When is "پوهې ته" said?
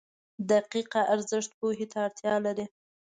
1.59-1.97